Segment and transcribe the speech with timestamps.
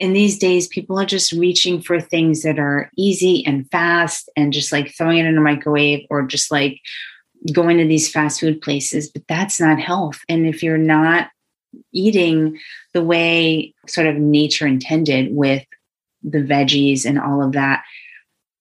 [0.00, 4.52] In these days, people are just reaching for things that are easy and fast and
[4.52, 6.80] just like throwing it in a microwave or just like
[7.52, 9.10] going to these fast food places.
[9.10, 10.20] But that's not health.
[10.28, 11.30] And if you're not
[11.92, 12.58] eating
[12.94, 15.64] the way sort of nature intended with
[16.22, 17.82] the veggies and all of that,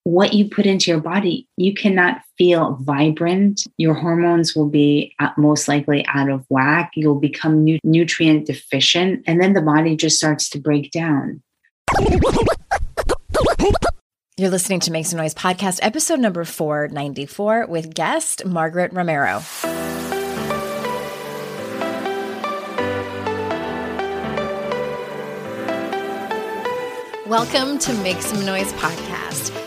[0.07, 3.67] what you put into your body, you cannot feel vibrant.
[3.75, 6.91] Your hormones will be uh, most likely out of whack.
[6.95, 11.43] You'll become nu- nutrient deficient, and then the body just starts to break down.
[14.37, 19.41] You're listening to Make Some Noise podcast, episode number 494, with guest Margaret Romero.
[27.25, 29.66] Welcome to Make Some Noise podcast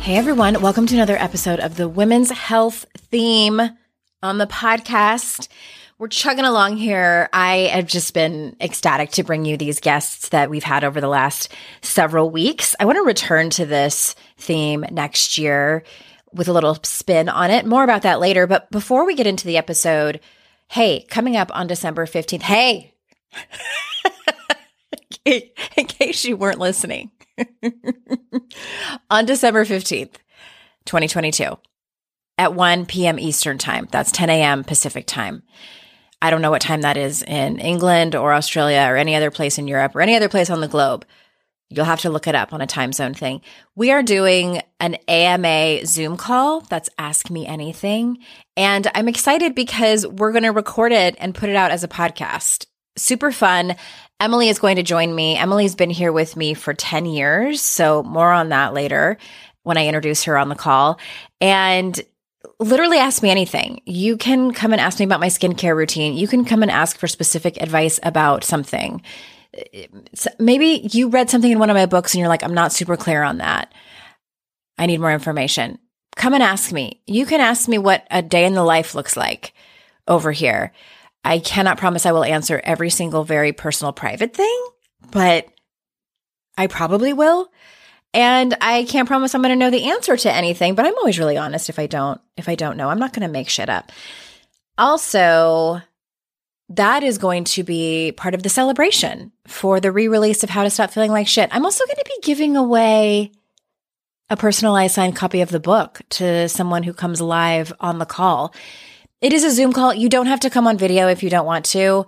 [0.00, 3.60] Hey everyone, welcome to another episode of the Women's Health Theme
[4.22, 5.48] on the podcast.
[5.98, 7.28] We're chugging along here.
[7.32, 11.06] I have just been ecstatic to bring you these guests that we've had over the
[11.08, 11.52] last
[11.82, 12.74] several weeks.
[12.80, 15.84] I want to return to this theme next year
[16.32, 17.66] with a little spin on it.
[17.66, 18.46] More about that later.
[18.46, 20.20] But before we get into the episode,
[20.68, 22.94] hey, coming up on December 15th, hey,
[25.24, 27.10] in case you weren't listening,
[29.10, 30.16] on December 15th,
[30.84, 31.56] 2022,
[32.38, 33.18] at 1 p.m.
[33.18, 33.88] Eastern Time.
[33.90, 34.64] That's 10 a.m.
[34.64, 35.42] Pacific Time.
[36.22, 39.58] I don't know what time that is in England or Australia or any other place
[39.58, 41.06] in Europe or any other place on the globe.
[41.70, 43.42] You'll have to look it up on a time zone thing.
[43.76, 46.62] We are doing an AMA Zoom call.
[46.62, 48.18] That's Ask Me Anything.
[48.56, 51.88] And I'm excited because we're going to record it and put it out as a
[51.88, 52.66] podcast.
[53.00, 53.76] Super fun.
[54.20, 55.36] Emily is going to join me.
[55.36, 57.62] Emily's been here with me for 10 years.
[57.62, 59.16] So, more on that later
[59.62, 61.00] when I introduce her on the call.
[61.40, 61.98] And
[62.58, 63.80] literally ask me anything.
[63.86, 66.14] You can come and ask me about my skincare routine.
[66.14, 69.02] You can come and ask for specific advice about something.
[70.38, 72.96] Maybe you read something in one of my books and you're like, I'm not super
[72.96, 73.72] clear on that.
[74.78, 75.78] I need more information.
[76.16, 77.02] Come and ask me.
[77.06, 79.54] You can ask me what a day in the life looks like
[80.06, 80.72] over here.
[81.24, 84.66] I cannot promise I will answer every single very personal private thing,
[85.10, 85.46] but
[86.56, 87.50] I probably will.
[88.12, 91.18] And I can't promise I'm going to know the answer to anything, but I'm always
[91.18, 92.88] really honest if I don't if I don't know.
[92.88, 93.92] I'm not going to make shit up.
[94.76, 95.80] Also,
[96.70, 100.70] that is going to be part of the celebration for the re-release of How to
[100.70, 101.50] Stop Feeling Like Shit.
[101.52, 103.32] I'm also going to be giving away
[104.28, 108.54] a personalized signed copy of the book to someone who comes live on the call.
[109.20, 109.92] It is a Zoom call.
[109.92, 112.06] You don't have to come on video if you don't want to.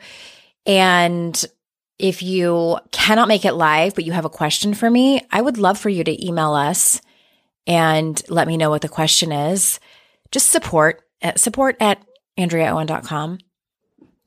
[0.64, 1.44] And
[1.98, 5.58] if you cannot make it live, but you have a question for me, I would
[5.58, 7.00] love for you to email us
[7.66, 9.78] and let me know what the question is.
[10.30, 12.02] Just support at support at
[12.38, 13.38] AndreaOwen.com.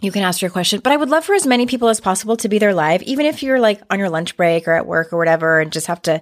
[0.02, 2.38] You can ask your question, but I would love for as many people as possible
[2.38, 5.12] to be there live, even if you're like on your lunch break or at work
[5.12, 6.22] or whatever, and just have to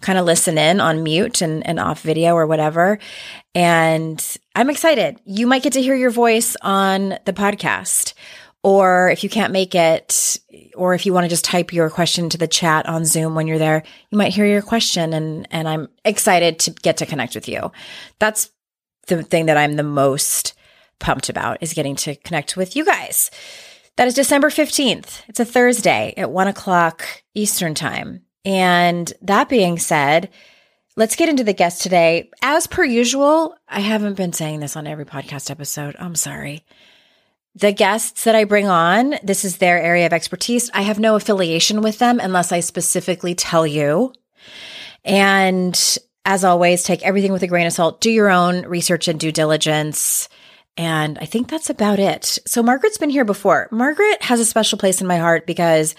[0.00, 2.98] kind of listen in on mute and, and off video or whatever.
[3.54, 4.24] And
[4.54, 5.20] I'm excited.
[5.24, 8.14] You might get to hear your voice on the podcast.
[8.64, 10.38] Or if you can't make it,
[10.74, 13.46] or if you want to just type your question to the chat on Zoom when
[13.46, 17.34] you're there, you might hear your question and, and I'm excited to get to connect
[17.34, 17.70] with you.
[18.18, 18.50] That's
[19.06, 20.54] the thing that I'm the most
[20.98, 23.30] pumped about is getting to connect with you guys.
[23.96, 25.22] That is December 15th.
[25.28, 28.22] It's a Thursday at one o'clock Eastern time.
[28.44, 30.30] And that being said,
[30.96, 32.30] let's get into the guest today.
[32.42, 35.96] As per usual, I haven't been saying this on every podcast episode.
[35.98, 36.64] I'm sorry.
[37.54, 40.70] The guests that I bring on, this is their area of expertise.
[40.72, 44.12] I have no affiliation with them unless I specifically tell you.
[45.04, 48.00] And as always, take everything with a grain of salt.
[48.00, 50.28] Do your own research and due diligence.
[50.76, 52.38] And I think that's about it.
[52.46, 53.68] So Margaret's been here before.
[53.72, 55.96] Margaret has a special place in my heart because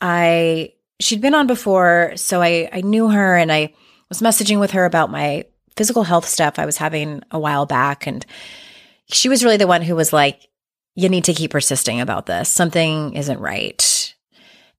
[0.00, 3.74] I she'd been on before, so I I knew her and I
[4.08, 5.44] was messaging with her about my
[5.76, 8.24] physical health stuff I was having a while back and
[9.06, 10.48] she was really the one who was like
[10.94, 12.48] you need to keep persisting about this.
[12.48, 14.14] Something isn't right.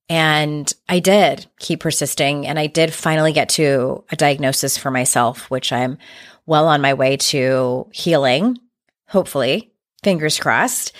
[0.08, 5.50] And I did keep persisting and I did finally get to a diagnosis for myself,
[5.50, 5.98] which I'm
[6.46, 8.58] well on my way to healing,
[9.08, 9.72] hopefully,
[10.02, 10.92] fingers crossed.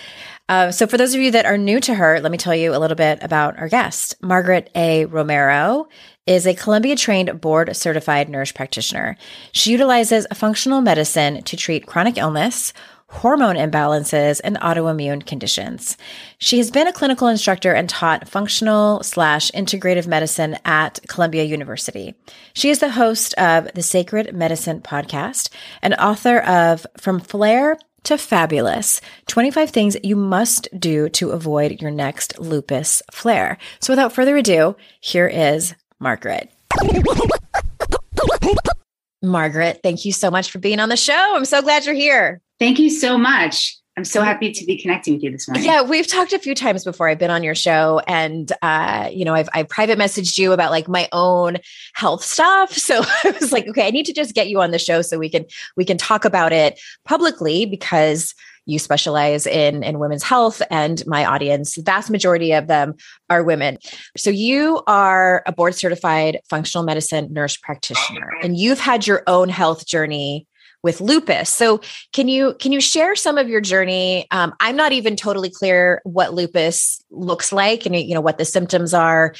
[0.48, 2.74] Uh, so, for those of you that are new to her, let me tell you
[2.74, 4.14] a little bit about our guest.
[4.22, 5.04] Margaret A.
[5.06, 5.88] Romero
[6.26, 9.16] is a Columbia trained board certified nurse practitioner.
[9.52, 12.72] She utilizes functional medicine to treat chronic illness,
[13.08, 15.96] hormone imbalances, and autoimmune conditions.
[16.38, 22.14] She has been a clinical instructor and taught functional slash integrative medicine at Columbia University.
[22.52, 25.50] She is the host of the Sacred Medicine podcast
[25.82, 31.90] and author of From Flare to Fabulous 25 Things You Must Do to Avoid Your
[31.90, 33.58] Next Lupus Flare.
[33.80, 36.48] So without further ado, here is Margaret.
[39.22, 41.32] Margaret, thank you so much for being on the show.
[41.34, 42.40] I'm so glad you're here.
[42.60, 43.76] Thank you so much.
[43.96, 45.64] I'm so happy to be connecting with you this morning.
[45.64, 47.08] Yeah, we've talked a few times before.
[47.08, 50.70] I've been on your show, and uh, you know, I've I private messaged you about
[50.70, 51.56] like my own
[51.94, 52.76] health stuff.
[52.86, 55.18] So I was like, okay, I need to just get you on the show so
[55.18, 55.44] we can
[55.76, 58.32] we can talk about it publicly because
[58.64, 62.94] you specialize in in women's health and my audience vast majority of them
[63.30, 63.78] are women
[64.16, 69.48] so you are a board certified functional medicine nurse practitioner and you've had your own
[69.48, 70.46] health journey
[70.86, 71.52] with lupus.
[71.52, 71.80] So
[72.12, 74.28] can you can you share some of your journey?
[74.30, 78.44] Um, I'm not even totally clear what lupus looks like and you know what the
[78.44, 79.34] symptoms are,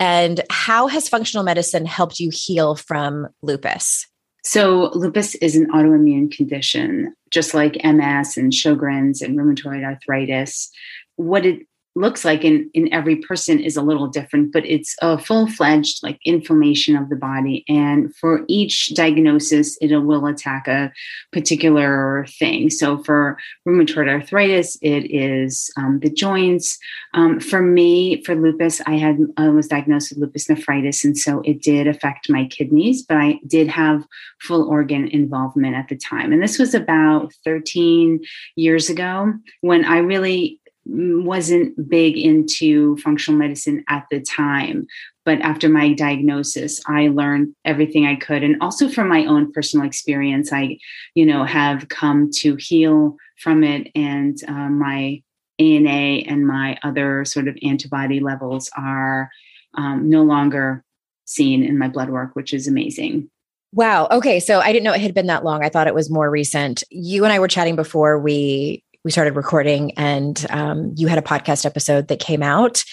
[0.00, 4.06] and how has functional medicine helped you heal from lupus?
[4.42, 10.68] So lupus is an autoimmune condition, just like MS and Sjogren's and rheumatoid arthritis.
[11.14, 11.60] What it
[11.98, 16.02] looks like in, in every person is a little different, but it's a full fledged
[16.02, 17.64] like inflammation of the body.
[17.68, 20.92] And for each diagnosis, it will attack a
[21.32, 22.70] particular thing.
[22.70, 26.78] So for rheumatoid arthritis, it is um, the joints.
[27.14, 31.40] Um, for me, for lupus, I had I was diagnosed with lupus nephritis, and so
[31.44, 34.04] it did affect my kidneys, but I did have
[34.40, 36.32] full organ involvement at the time.
[36.32, 38.20] And this was about 13
[38.56, 44.86] years ago when I really wasn't big into functional medicine at the time
[45.24, 49.86] but after my diagnosis i learned everything i could and also from my own personal
[49.86, 50.76] experience i
[51.14, 55.22] you know have come to heal from it and uh, my
[55.58, 59.30] ana and my other sort of antibody levels are
[59.74, 60.82] um, no longer
[61.26, 63.28] seen in my blood work which is amazing
[63.74, 64.08] Wow.
[64.10, 64.40] Okay.
[64.40, 65.62] So I didn't know it had been that long.
[65.62, 66.82] I thought it was more recent.
[66.88, 71.22] You and I were chatting before we we started recording, and um, you had a
[71.22, 72.84] podcast episode that came out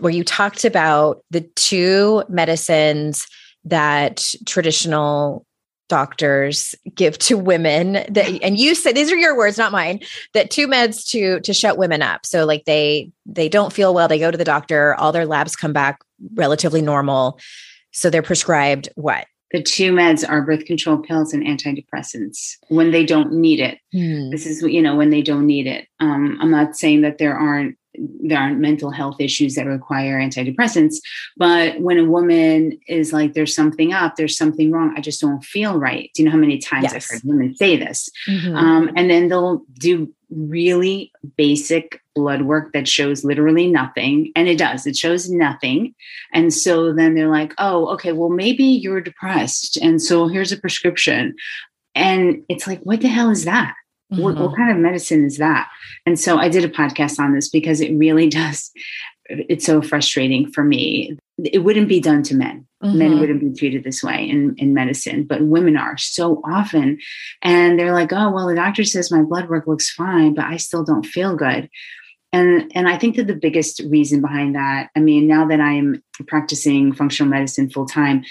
[0.00, 3.26] where you talked about the two medicines
[3.64, 5.46] that traditional
[5.88, 10.00] doctors give to women that and you said these are your words not mine
[10.32, 12.24] that two meds to to shut women up.
[12.24, 15.54] So like they they don't feel well they go to the doctor all their labs
[15.54, 16.00] come back
[16.34, 17.38] relatively normal.
[17.90, 23.04] So they're prescribed what the two meds are birth control pills and antidepressants when they
[23.04, 23.78] don't need it.
[23.92, 24.30] Hmm.
[24.30, 25.86] This is, you know, when they don't need it.
[26.00, 30.96] Um, I'm not saying that there aren't there aren't mental health issues that require antidepressants
[31.36, 35.44] but when a woman is like there's something up there's something wrong i just don't
[35.44, 36.94] feel right do you know how many times yes.
[36.94, 38.56] i've heard women say this mm-hmm.
[38.56, 44.58] um, and then they'll do really basic blood work that shows literally nothing and it
[44.58, 45.94] does it shows nothing
[46.32, 50.58] and so then they're like oh okay well maybe you're depressed and so here's a
[50.58, 51.34] prescription
[51.94, 53.74] and it's like what the hell is that
[54.12, 54.22] mm-hmm.
[54.22, 54.56] what, what mm-hmm.
[54.56, 55.68] kind of medicine is that
[56.06, 58.70] and so i did a podcast on this because it really does
[59.48, 61.16] it's so frustrating for me.
[61.44, 62.66] It wouldn't be done to men.
[62.82, 62.98] Mm-hmm.
[62.98, 66.98] men wouldn't be treated this way in, in medicine but women are so often.
[67.40, 70.56] And they're like oh well the doctor says my blood work looks fine but i
[70.56, 71.70] still don't feel good.
[72.32, 76.02] And and I think that the biggest reason behind that, I mean, now that I'm
[76.26, 78.24] practicing functional medicine full time,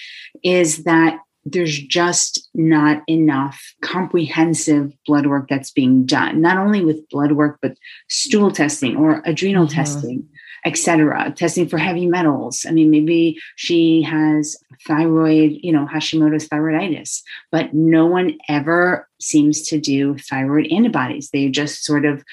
[0.43, 7.07] is that there's just not enough comprehensive blood work that's being done, not only with
[7.09, 7.75] blood work, but
[8.09, 9.75] stool testing or adrenal mm-hmm.
[9.75, 10.27] testing,
[10.65, 11.33] etc.
[11.35, 12.65] Testing for heavy metals.
[12.67, 19.61] I mean, maybe she has thyroid, you know, Hashimoto's thyroiditis, but no one ever seems
[19.69, 21.29] to do thyroid antibodies.
[21.29, 22.23] They just sort of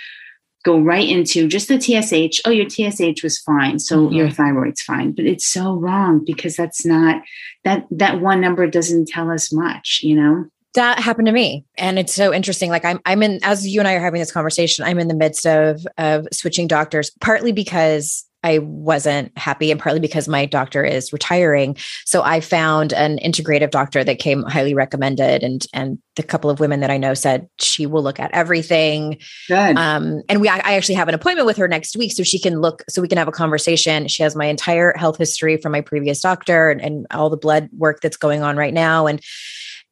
[0.64, 2.40] go right into just the TSH.
[2.44, 4.14] Oh, your TSH was fine, so mm-hmm.
[4.14, 5.12] your thyroid's fine.
[5.12, 7.22] But it's so wrong because that's not
[7.64, 10.46] that that one number doesn't tell us much, you know.
[10.78, 12.70] That happened to me, and it's so interesting.
[12.70, 14.84] Like I'm, I'm in as you and I are having this conversation.
[14.84, 19.98] I'm in the midst of of switching doctors, partly because I wasn't happy, and partly
[19.98, 21.76] because my doctor is retiring.
[22.04, 26.60] So I found an integrative doctor that came highly recommended, and and the couple of
[26.60, 29.18] women that I know said she will look at everything.
[29.48, 29.76] Good.
[29.76, 32.60] Um, and we, I actually have an appointment with her next week, so she can
[32.60, 34.06] look, so we can have a conversation.
[34.06, 37.68] She has my entire health history from my previous doctor, and, and all the blood
[37.76, 39.20] work that's going on right now, and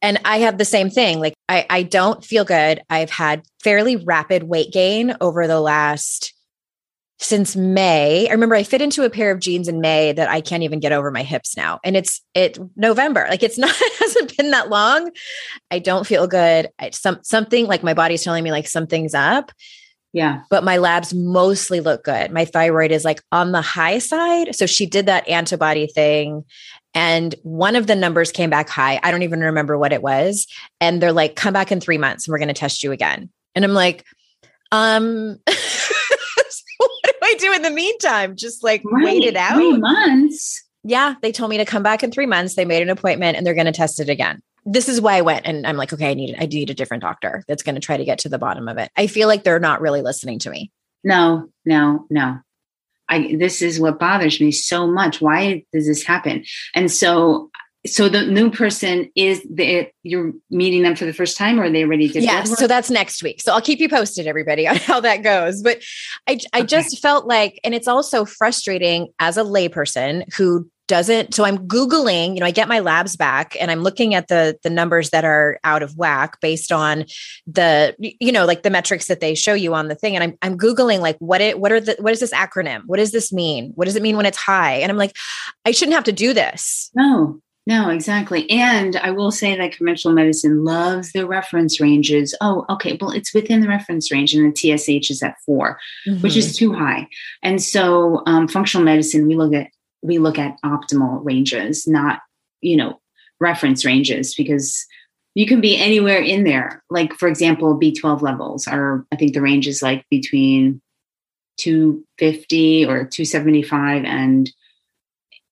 [0.01, 1.19] and I have the same thing.
[1.19, 2.81] Like I, I don't feel good.
[2.89, 6.33] I've had fairly rapid weight gain over the last
[7.19, 8.27] since May.
[8.29, 10.79] I remember I fit into a pair of jeans in May that I can't even
[10.79, 11.79] get over my hips now.
[11.83, 13.25] And it's it November.
[13.29, 15.11] Like it's not it hasn't been that long.
[15.71, 16.69] I don't feel good.
[16.79, 19.51] I, some something like my body's telling me like something's up.
[20.13, 20.43] Yeah.
[20.49, 22.31] But my labs mostly look good.
[22.31, 24.55] My thyroid is like on the high side.
[24.55, 26.45] So she did that antibody thing
[26.97, 28.99] and one of the numbers came back high.
[29.03, 30.47] I don't even remember what it was.
[30.81, 33.29] And they're like, come back in 3 months and we're going to test you again.
[33.53, 34.03] And I'm like,
[34.71, 38.35] um what do I do in the meantime?
[38.35, 39.05] Just like right.
[39.05, 39.57] wait it out.
[39.57, 40.63] Three months.
[40.83, 42.55] Yeah, they told me to come back in three months.
[42.55, 44.41] They made an appointment and they're going to test it again.
[44.65, 47.03] This is why I went and I'm like, okay, I need I need a different
[47.03, 48.89] doctor that's going to try to get to the bottom of it.
[48.97, 50.71] I feel like they're not really listening to me.
[51.03, 52.39] No, no, no.
[53.09, 55.21] I this is what bothers me so much.
[55.21, 56.43] Why does this happen?
[56.73, 57.49] And so
[57.85, 61.83] so the new person is the you're meeting them for the first time or they
[61.83, 64.99] already did yes so that's next week so i'll keep you posted everybody on how
[64.99, 65.81] that goes but
[66.27, 66.67] i i okay.
[66.67, 72.33] just felt like and it's also frustrating as a layperson who doesn't so i'm googling
[72.33, 75.25] you know i get my labs back and i'm looking at the the numbers that
[75.25, 77.05] are out of whack based on
[77.45, 80.37] the you know like the metrics that they show you on the thing and i'm
[80.41, 83.31] i'm googling like what it what are the what is this acronym what does this
[83.31, 85.15] mean what does it mean when it's high and i'm like
[85.65, 88.49] i shouldn't have to do this no no, exactly.
[88.49, 92.33] And I will say that conventional medicine loves the reference ranges.
[92.39, 92.97] Oh, okay.
[92.99, 95.77] Well, it's within the reference range, and the TSH is at 4
[96.07, 96.21] mm-hmm.
[96.21, 96.71] which is mm-hmm.
[96.71, 97.09] too high.
[97.43, 99.67] And so, um, functional medicine, we look at
[100.01, 102.21] we look at optimal ranges, not
[102.61, 102.99] you know
[103.39, 104.85] reference ranges, because
[105.35, 106.83] you can be anywhere in there.
[106.89, 109.05] Like for example, B12 levels are.
[109.11, 110.81] I think the range is like between
[111.57, 114.49] 250 or 275 and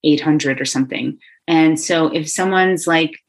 [0.04, 3.20] 800 or something and so if someone's like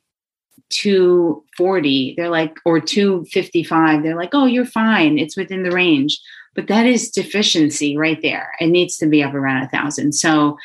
[0.71, 5.19] 240, they're like, or 255, they're like, oh, you're fine.
[5.19, 6.19] It's within the range.
[6.55, 8.53] But that is deficiency right there.
[8.61, 10.15] It needs to be up around a thousand.
[10.15, 10.57] So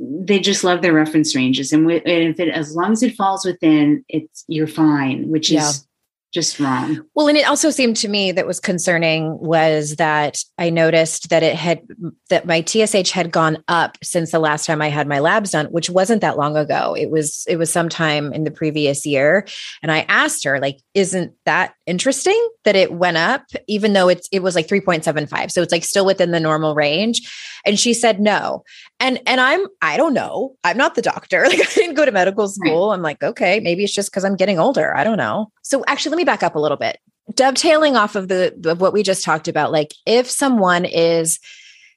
[0.00, 1.72] they just love their reference ranges.
[1.72, 5.68] And if it, as long as it falls within, it's, you're fine, which yeah.
[5.68, 5.87] is
[6.32, 7.00] just wrong.
[7.14, 11.42] Well, and it also seemed to me that was concerning was that I noticed that
[11.42, 11.80] it had
[12.28, 15.66] that my TSH had gone up since the last time I had my labs done,
[15.66, 16.94] which wasn't that long ago.
[16.94, 19.46] It was it was sometime in the previous year,
[19.82, 24.28] and I asked her like, "Isn't that interesting that it went up even though it's
[24.30, 27.22] it was like 3.75 so it's like still within the normal range.
[27.64, 28.62] And she said no.
[29.00, 30.54] And and i'm i don't know.
[30.64, 31.44] I'm not the doctor.
[31.48, 32.90] Like i didn't go to medical school.
[32.90, 32.94] Right.
[32.94, 34.94] i'm like okay maybe it's just because i'm getting older.
[34.94, 35.50] I don't know.
[35.62, 36.98] So actually let me back up a little bit.
[37.34, 41.38] Dovetailing off of the of what we just talked about like if someone is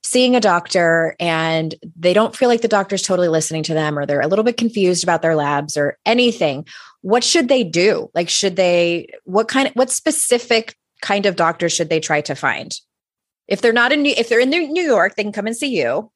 [0.03, 4.05] seeing a doctor and they don't feel like the doctor's totally listening to them or
[4.05, 6.65] they're a little bit confused about their labs or anything
[7.01, 8.09] what should they do?
[8.13, 12.35] Like should they what kind of what specific kind of doctor should they try to
[12.35, 12.75] find?
[13.47, 15.75] If they're not in new if they're in new york they can come and see
[15.75, 16.11] you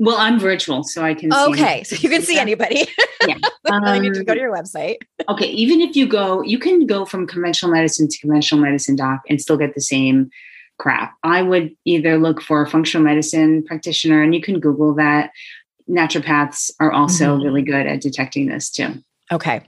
[0.00, 2.88] well i'm virtual so i can okay so you can see anybody
[3.28, 3.36] yeah
[3.70, 4.96] um, you need to go to your website
[5.28, 9.20] okay even if you go you can go from conventional medicine to conventional medicine doc
[9.28, 10.28] and still get the same
[10.78, 15.30] crap i would either look for a functional medicine practitioner and you can google that
[15.88, 17.44] naturopaths are also mm-hmm.
[17.44, 18.94] really good at detecting this too
[19.32, 19.62] Okay.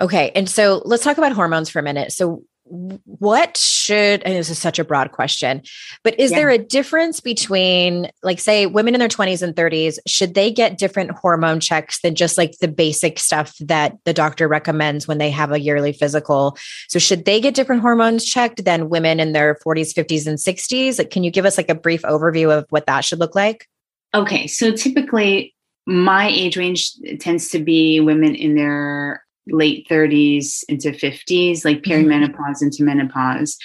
[0.00, 0.30] Okay.
[0.36, 2.12] And so let's talk about hormones for a minute.
[2.12, 5.60] So what should and this is such a broad question
[6.02, 6.38] but is yeah.
[6.38, 10.78] there a difference between like say women in their 20s and 30s should they get
[10.78, 15.30] different hormone checks than just like the basic stuff that the doctor recommends when they
[15.30, 16.56] have a yearly physical?
[16.88, 20.98] So should they get different hormones checked than women in their 40s 50s and 60s
[20.98, 23.68] like, can you give us like a brief overview of what that should look like?
[24.14, 25.54] Okay so typically
[25.86, 32.08] my age range tends to be women in their late 30s into 50s, like mm-hmm.
[32.08, 33.58] perimenopause into menopause.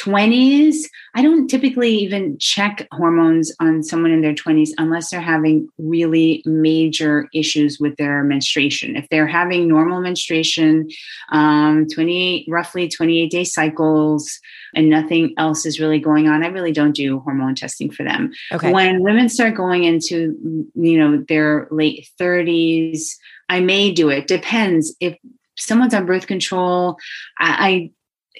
[0.00, 0.76] 20s,
[1.14, 6.42] I don't typically even check hormones on someone in their 20s unless they're having really
[6.44, 8.96] major issues with their menstruation.
[8.96, 10.88] If they're having normal menstruation,
[11.30, 14.38] um, 28, roughly 28 day cycles,
[14.74, 18.32] and nothing else is really going on, I really don't do hormone testing for them.
[18.52, 18.72] Okay.
[18.72, 20.36] When women start going into,
[20.74, 23.12] you know, their late 30s,
[23.48, 24.26] I may do it.
[24.26, 24.94] Depends.
[25.00, 25.16] If
[25.56, 26.96] someone's on birth control,
[27.38, 27.90] I, I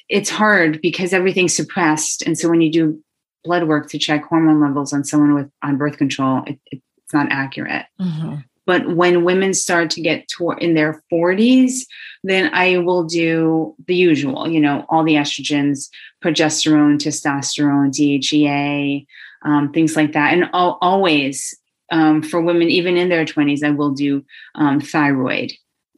[0.08, 2.22] it's hard because everything's suppressed.
[2.22, 3.02] And so when you do
[3.44, 7.14] blood work to check hormone levels on someone with on birth control, it, it, it's
[7.14, 7.86] not accurate.
[8.00, 8.36] Mm-hmm.
[8.66, 11.82] But when women start to get to in their 40s,
[12.24, 15.88] then I will do the usual, you know, all the estrogens,
[16.22, 19.06] progesterone, testosterone, DHEA,
[19.44, 20.34] um, things like that.
[20.34, 21.56] And I'll, always
[21.92, 24.24] um, for women, even in their 20s, I will do
[24.56, 25.52] um, thyroid.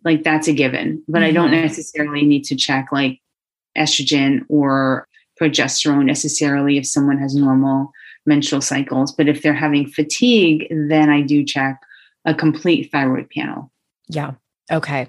[0.05, 1.25] Like that's a given, but mm-hmm.
[1.25, 1.63] I don't mm-hmm.
[1.63, 3.21] necessarily need to check like
[3.79, 5.07] estrogen or
[5.41, 7.93] progesterone necessarily if someone has normal
[8.27, 9.13] menstrual cycles.
[9.13, 11.81] But if they're having fatigue, then I do check
[12.25, 13.71] a complete thyroid panel.
[14.09, 14.33] Yeah.
[14.71, 15.09] Okay.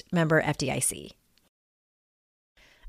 [0.11, 1.20] member FDIC.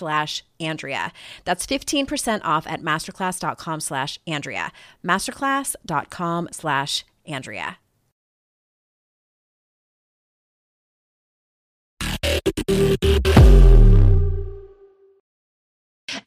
[0.00, 1.12] slash Andrea.
[1.44, 4.72] That's 15% off at masterclass.com slash Andrea.
[5.04, 7.76] Masterclass.com slash Andrea.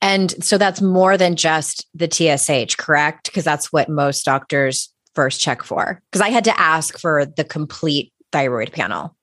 [0.02, 3.26] And so that's more than just the TSH, correct?
[3.26, 6.00] Because that's what most doctors first check for.
[6.12, 9.16] Because I had to ask for the complete thyroid panel.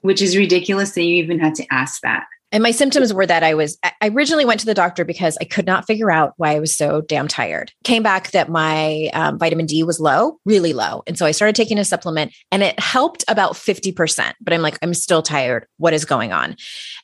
[0.00, 2.24] Which is ridiculous that you even had to ask that.
[2.52, 5.44] And my symptoms were that I was, I originally went to the doctor because I
[5.44, 7.72] could not figure out why I was so damn tired.
[7.82, 11.02] Came back that my um, vitamin D was low, really low.
[11.06, 14.34] And so I started taking a supplement and it helped about 50%.
[14.42, 15.66] But I'm like, I'm still tired.
[15.78, 16.56] What is going on?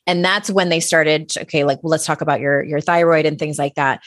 [0.06, 3.38] And that's when they started, okay, like, well, let's talk about your, your thyroid and
[3.38, 4.02] things like that.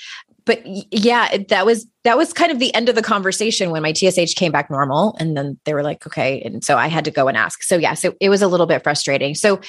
[0.45, 3.93] But yeah, that was, that was kind of the end of the conversation when my
[3.93, 5.15] TSH came back normal.
[5.19, 6.41] And then they were like, okay.
[6.41, 7.63] And so I had to go and ask.
[7.63, 9.35] So yeah, so it was a little bit frustrating.
[9.35, 9.59] So,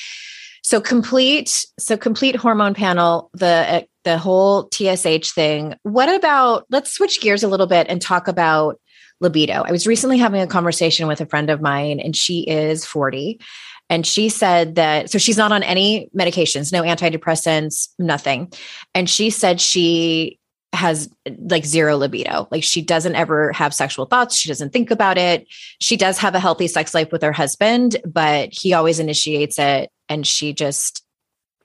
[0.62, 5.75] So complete, so complete hormone panel, the uh, the whole TSH thing.
[5.83, 8.81] What about let's switch gears a little bit and talk about
[9.22, 9.62] libido.
[9.64, 13.40] I was recently having a conversation with a friend of mine and she is 40
[13.88, 18.53] and she said that so she's not on any medications, no antidepressants, nothing.
[18.94, 20.38] And she said she
[20.72, 21.09] has
[21.48, 22.48] like zero libido.
[22.51, 24.37] Like she doesn't ever have sexual thoughts.
[24.37, 25.46] She doesn't think about it.
[25.81, 29.90] She does have a healthy sex life with her husband, but he always initiates it
[30.12, 31.03] and she just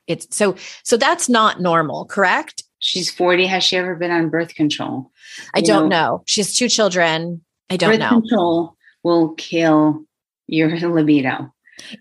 [0.08, 2.64] it's so so that's not normal, correct?
[2.80, 3.46] She's 40.
[3.48, 5.12] Has she ever been on birth control?
[5.54, 6.18] I you don't know.
[6.18, 6.24] know.
[6.26, 7.42] She has two children.
[7.70, 7.96] I don't know.
[7.98, 8.22] birth know.
[8.22, 10.06] Control will kill
[10.48, 11.54] your libido.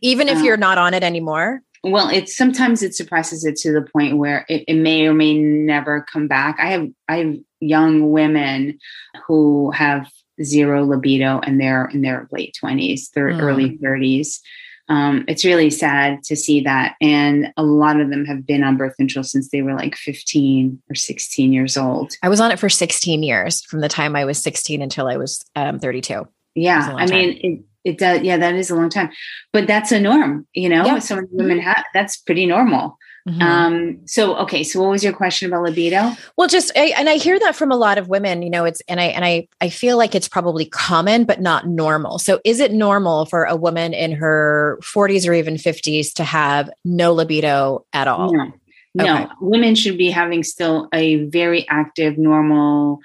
[0.02, 1.62] Even if uh, you're not on it anymore?
[1.82, 5.34] Well, it's sometimes it suppresses it to the point where it, it may or may
[5.34, 6.58] never come back.
[6.60, 8.78] I have I have young women
[9.26, 10.08] who have
[10.42, 13.40] zero libido and they're in their late 20s, their mm.
[13.40, 14.38] early 30s.
[14.88, 16.94] Um, it's really sad to see that.
[17.00, 20.80] And a lot of them have been on birth control since they were like 15
[20.90, 22.12] or 16 years old.
[22.22, 25.16] I was on it for 16 years from the time I was 16 until I
[25.16, 26.26] was um, 32.
[26.54, 26.94] Yeah.
[26.96, 28.22] I mean, it, it does.
[28.22, 29.10] Yeah, that is a long time,
[29.52, 30.98] but that's a norm, you know, yeah.
[30.98, 32.98] so many women have, that's pretty normal.
[33.26, 33.42] Mm-hmm.
[33.42, 36.12] Um, so okay, so what was your question about libido?
[36.36, 38.80] Well, just I, and I hear that from a lot of women, you know, it's
[38.88, 42.20] and I and I I feel like it's probably common but not normal.
[42.20, 46.70] So is it normal for a woman in her 40s or even 50s to have
[46.84, 48.32] no libido at all?
[48.32, 48.52] No.
[48.94, 49.26] No, okay.
[49.42, 53.00] women should be having still a very active, normal,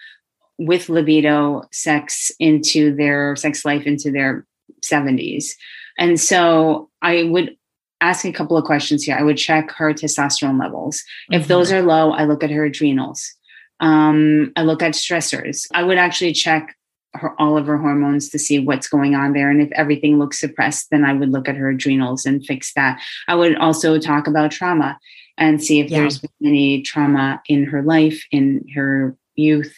[0.57, 4.45] with libido sex into their sex life into their
[4.85, 5.49] 70s.
[5.97, 7.57] And so I would
[8.01, 9.15] ask a couple of questions here.
[9.17, 10.97] I would check her testosterone levels.
[10.97, 11.41] Mm-hmm.
[11.41, 13.31] If those are low, I look at her adrenals.
[13.79, 15.67] Um, I look at stressors.
[15.73, 16.75] I would actually check
[17.13, 19.49] her all of her hormones to see what's going on there.
[19.49, 23.01] And if everything looks suppressed, then I would look at her adrenals and fix that.
[23.27, 24.97] I would also talk about trauma
[25.37, 25.99] and see if yeah.
[25.99, 29.75] there's any trauma in her life, in her youth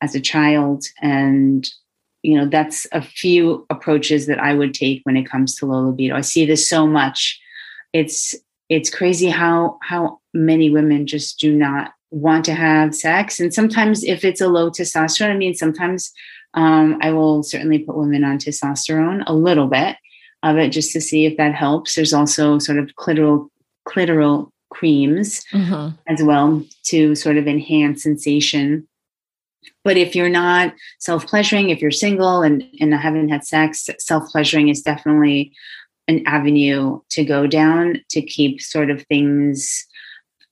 [0.00, 1.68] as a child, and
[2.22, 5.86] you know that's a few approaches that i would take when it comes to low
[5.86, 7.40] libido i see this so much
[7.92, 8.34] it's
[8.68, 13.38] it's crazy how how many women just do not want to have sex.
[13.38, 16.12] And sometimes if it's a low testosterone i mean sometimes
[16.54, 19.96] um, i will certainly put women on testosterone a little bit
[20.42, 21.94] of it just to see if that helps.
[21.94, 23.48] There's also sort of clitoral
[23.88, 25.96] clitoral creams mm-hmm.
[26.06, 28.86] as well to sort of enhance sensation.
[29.84, 34.28] But if you're not self pleasuring, if you're single and, and haven't had sex, self
[34.30, 35.52] pleasuring is definitely
[36.10, 39.86] an avenue to go down to keep sort of things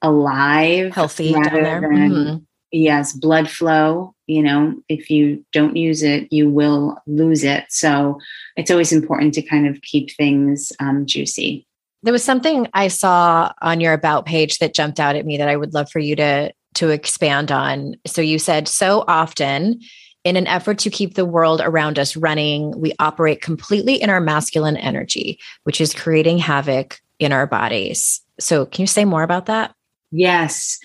[0.01, 2.37] alive, healthy rather than mm-hmm.
[2.71, 4.15] yes, blood flow.
[4.27, 7.65] You know, if you don't use it, you will lose it.
[7.71, 8.19] So
[8.57, 11.67] it's always important to kind of keep things um, juicy.
[12.03, 15.49] There was something I saw on your about page that jumped out at me that
[15.49, 17.97] I would love for you to to expand on.
[18.07, 19.81] So you said so often
[20.29, 24.21] in an effort to keep the world around us running, we operate completely in our
[24.21, 28.21] masculine energy, which is creating havoc in our bodies.
[28.39, 29.75] So can you say more about that?
[30.11, 30.79] Yes.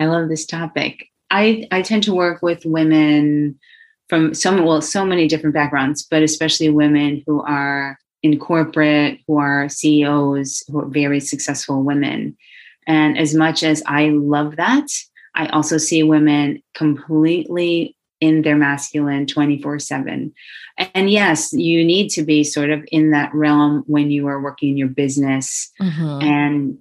[0.00, 1.06] I love this topic.
[1.30, 3.60] I, I tend to work with women
[4.08, 9.38] from some well so many different backgrounds, but especially women who are in corporate, who
[9.38, 12.36] are CEOs, who are very successful women.
[12.88, 14.88] And as much as I love that,
[15.36, 20.32] I also see women completely in their masculine 24 7.
[20.94, 24.70] And yes, you need to be sort of in that realm when you are working
[24.70, 26.22] in your business mm-hmm.
[26.22, 26.78] and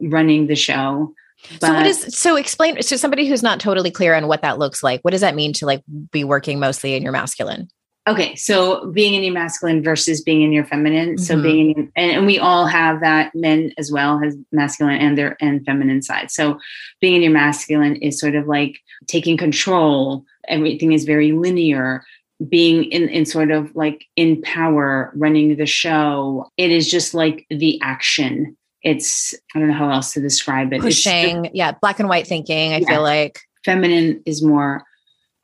[0.00, 1.14] running the show.
[1.60, 4.58] But, so what is so explain so somebody who's not totally clear on what that
[4.58, 7.68] looks like what does that mean to like be working mostly in your masculine
[8.08, 11.16] Okay, so being in your masculine versus being in your feminine.
[11.16, 11.22] Mm-hmm.
[11.22, 13.34] So being in, and, and, we all have that.
[13.34, 16.30] Men as well has masculine and their and feminine side.
[16.30, 16.58] So
[17.02, 20.24] being in your masculine is sort of like taking control.
[20.48, 22.04] Everything is very linear.
[22.48, 26.48] Being in in sort of like in power, running the show.
[26.56, 28.56] It is just like the action.
[28.82, 30.80] It's I don't know how else to describe it.
[30.80, 32.74] Pushing, the, yeah, black and white thinking.
[32.74, 32.88] I yeah.
[32.88, 34.84] feel like feminine is more.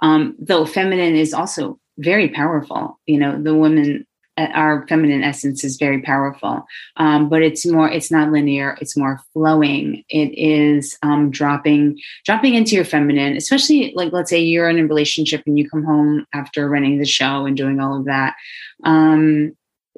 [0.03, 3.01] Um, though feminine is also very powerful.
[3.07, 6.67] You know, the woman, our feminine essence is very powerful,
[6.97, 8.77] um, but it's more, it's not linear.
[8.81, 10.05] It's more flowing.
[10.09, 14.87] It is um, dropping, dropping into your feminine, especially like, let's say you're in a
[14.87, 18.35] relationship and you come home after running the show and doing all of that.
[18.83, 19.57] Um,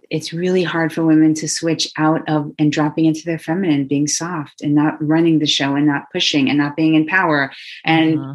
[0.09, 4.07] it's really hard for women to switch out of and dropping into their feminine, being
[4.07, 7.53] soft and not running the show and not pushing and not being in power
[7.85, 8.35] and uh-huh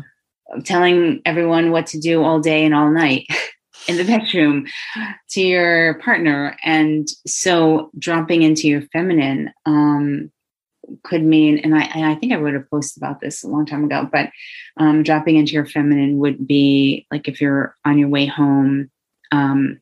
[0.63, 3.25] telling everyone what to do all day and all night
[3.87, 4.65] in the bedroom
[5.31, 6.57] to your partner.
[6.63, 10.31] And so dropping into your feminine um,
[11.03, 13.83] could mean, and I, I think I wrote a post about this a long time
[13.83, 14.29] ago, but
[14.77, 18.89] um, dropping into your feminine would be like if you're on your way home,
[19.31, 19.79] um,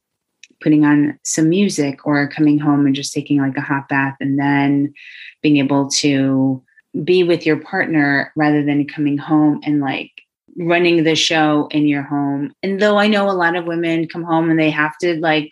[0.61, 4.37] putting on some music or coming home and just taking like a hot bath and
[4.37, 4.93] then
[5.41, 6.61] being able to
[7.03, 10.11] be with your partner rather than coming home and like
[10.59, 12.53] running the show in your home.
[12.61, 15.49] And though I know a lot of women come home and they have to like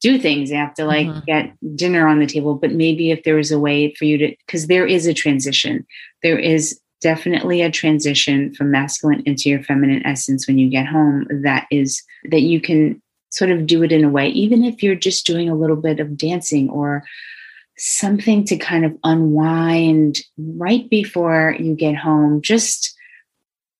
[0.00, 1.20] do things, they have to like mm-hmm.
[1.26, 4.36] get dinner on the table, but maybe if there was a way for you to,
[4.46, 5.84] because there is a transition,
[6.22, 11.26] there is definitely a transition from masculine into your feminine essence when you get home
[11.42, 14.94] that is that you can sort of do it in a way, even if you're
[14.94, 17.04] just doing a little bit of dancing or
[17.76, 22.40] something to kind of unwind right before you get home.
[22.40, 22.93] Just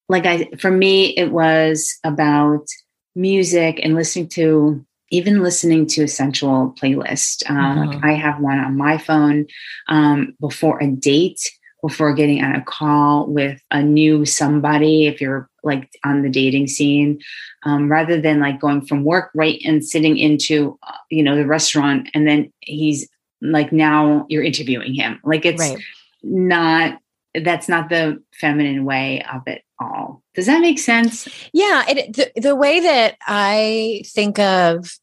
[0.09, 2.67] like I, for me, it was about
[3.15, 7.49] music and listening to even listening to a sensual playlist.
[7.49, 7.91] Um, mm-hmm.
[7.91, 9.47] Like I have one on my phone
[9.89, 11.41] um, before a date,
[11.83, 15.07] before getting on a call with a new somebody.
[15.07, 17.21] If you're like on the dating scene,
[17.65, 21.47] um, rather than like going from work right and sitting into uh, you know the
[21.47, 23.09] restaurant and then he's
[23.41, 25.79] like now you're interviewing him like it's right.
[26.23, 26.99] not
[27.43, 30.23] that's not the feminine way of it all.
[30.35, 31.29] Does that make sense?
[31.53, 34.99] Yeah it, the, the way that i think of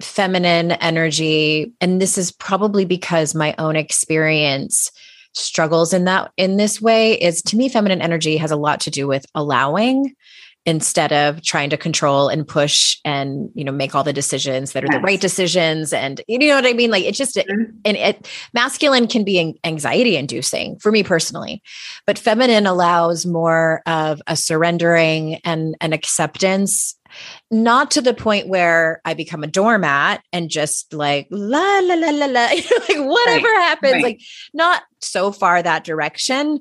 [0.00, 4.90] feminine energy and this is probably because my own experience
[5.34, 8.90] struggles in that in this way is to me feminine energy has a lot to
[8.90, 10.14] do with allowing
[10.64, 14.84] instead of trying to control and push and you know make all the decisions that
[14.84, 14.96] are yes.
[14.96, 17.76] the right decisions and you know what i mean like it's just mm-hmm.
[17.84, 21.60] and it masculine can be anxiety inducing for me personally
[22.06, 26.96] but feminine allows more of a surrendering and an acceptance
[27.50, 32.08] not to the point where I become a doormat and just like la la la
[32.08, 33.60] la la, like whatever right.
[33.60, 34.02] happens, right.
[34.02, 34.20] like
[34.54, 36.60] not so far that direction,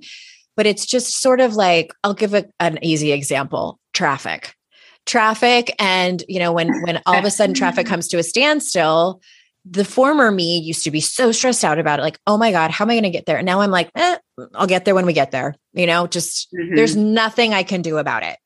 [0.58, 4.56] but it's just sort of like I'll give a, an easy example traffic
[5.06, 9.22] traffic and you know when when all of a sudden traffic comes to a standstill
[9.66, 12.72] the former me used to be so stressed out about it like oh my god
[12.72, 14.18] how am i going to get there and now i'm like eh,
[14.56, 16.76] i'll get there when we get there you know just mm-hmm.
[16.76, 18.38] there's nothing i can do about it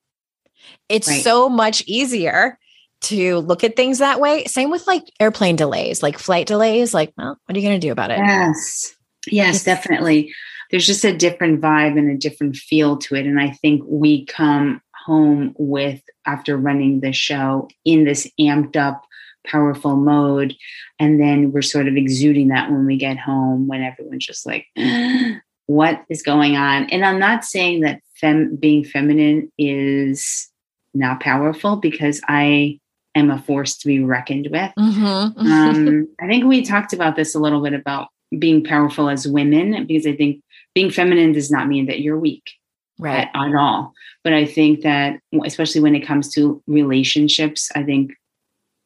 [0.87, 1.23] it's right.
[1.23, 2.57] so much easier
[3.01, 7.13] to look at things that way same with like airplane delays like flight delays like
[7.17, 8.95] well what are you going to do about it yes
[9.27, 10.33] yes definitely
[10.71, 13.25] there's just a different vibe and a different feel to it.
[13.25, 19.05] And I think we come home with, after running the show, in this amped up,
[19.45, 20.55] powerful mode.
[20.99, 24.65] And then we're sort of exuding that when we get home, when everyone's just like,
[25.67, 26.89] what is going on?
[26.89, 30.49] And I'm not saying that fem- being feminine is
[30.93, 32.79] not powerful because I
[33.13, 34.71] am a force to be reckoned with.
[34.77, 35.39] Mm-hmm.
[35.47, 39.85] um, I think we talked about this a little bit about being powerful as women
[39.85, 40.41] because I think
[40.73, 42.51] being feminine does not mean that you're weak
[42.99, 47.83] right at, at, all but i think that especially when it comes to relationships i
[47.83, 48.13] think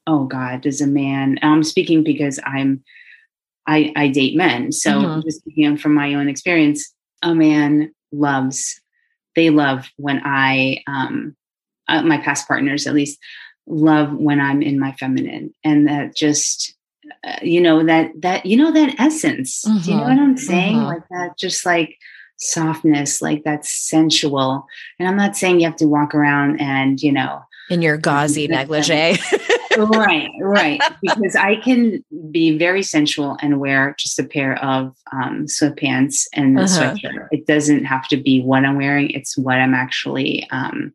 [0.08, 2.84] oh god does a man i'm speaking because i'm
[3.68, 5.22] i i date men so mm-hmm.
[5.22, 8.82] just speaking from my own experience a man loves
[9.36, 11.36] they love when i um
[11.88, 13.20] uh, my past partners at least
[13.68, 16.74] love when i'm in my feminine and that just
[17.24, 19.80] uh, you know that that you know that essence mm-hmm.
[19.84, 20.88] do you know what i'm saying mm-hmm.
[20.88, 21.96] like that just like
[22.40, 24.66] softness like that's sensual.
[24.98, 28.48] And i'm not saying you have to walk around and you know in your gauzy
[28.48, 29.18] negligee.
[29.78, 30.82] Right right.
[31.02, 36.60] Because i can be very sensual and wear just a pair of um, sweatpants and
[36.60, 36.68] uh-huh.
[36.68, 37.28] sweatshirt.
[37.32, 39.12] It doesn't have to be what i'm wearing.
[39.12, 40.94] It's what i'm actually um,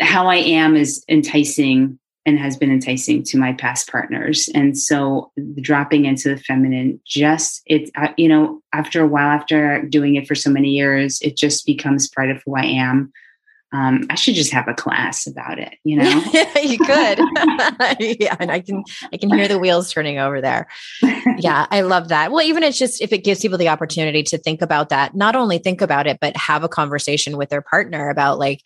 [0.00, 4.48] how i am is enticing and has been enticing to my past partners.
[4.54, 10.16] And so dropping into the feminine, just it, you know, after a while, after doing
[10.16, 13.10] it for so many years, it just becomes part of who I am.
[13.72, 16.08] Um, I should just have a class about it, you know.
[16.62, 17.18] you could,
[18.20, 20.68] yeah, and I can I can hear the wheels turning over there.
[21.40, 22.32] Yeah, I love that.
[22.32, 25.36] Well, even it's just if it gives people the opportunity to think about that, not
[25.36, 28.62] only think about it, but have a conversation with their partner about like,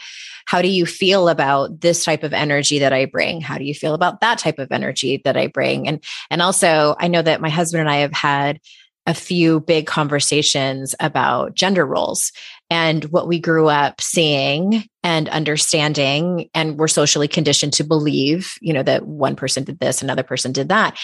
[0.47, 3.43] how do you feel about this type of energy that I bring?
[3.43, 5.87] How do you feel about that type of energy that I bring?
[5.87, 8.59] And and also, I know that my husband and I have had
[9.07, 12.33] a few big conversations about gender roles
[12.71, 18.73] and what we grew up seeing and understanding and we're socially conditioned to believe you
[18.73, 20.97] know that one person did this another person did that.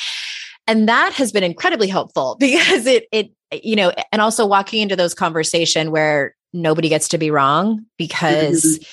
[0.66, 4.96] And that has been incredibly helpful because it it you know and also walking into
[4.96, 8.84] those conversation where nobody gets to be wrong because mm-hmm.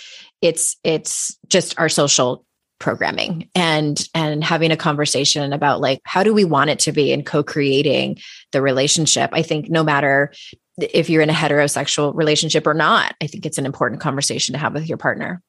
[0.42, 2.46] it's it's just our social
[2.80, 7.12] programming and and having a conversation about like how do we want it to be
[7.12, 8.18] and co-creating
[8.52, 10.34] the relationship i think no matter
[10.78, 14.60] if you're in a heterosexual relationship or not i think it's an important conversation to
[14.60, 15.42] have with your partner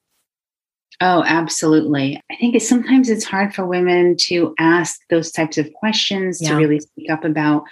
[1.01, 2.21] Oh, absolutely.
[2.31, 6.51] I think it's, sometimes it's hard for women to ask those types of questions yeah.
[6.51, 7.65] to really speak up about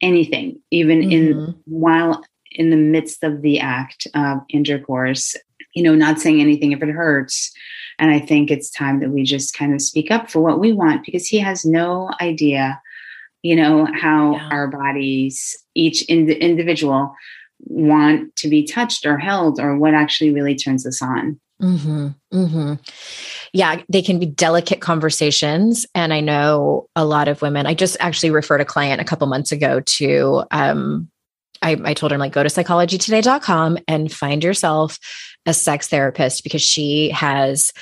[0.00, 1.12] anything, even mm-hmm.
[1.12, 5.34] in while in the midst of the act of intercourse.
[5.74, 7.52] You know, not saying anything if it hurts.
[7.98, 10.72] And I think it's time that we just kind of speak up for what we
[10.72, 12.80] want because he has no idea,
[13.42, 14.48] you know, how yeah.
[14.50, 17.14] our bodies, each in- individual,
[17.60, 21.40] want to be touched or held or what actually really turns us on.
[21.60, 22.74] Mm-hmm, mm-hmm.
[23.52, 25.86] Yeah, they can be delicate conversations.
[25.94, 29.26] And I know a lot of women, I just actually referred a client a couple
[29.26, 31.08] months ago to, um,
[31.60, 35.00] I, I told her, like, go to psychologytoday.com and find yourself
[35.48, 37.72] a sex therapist because she has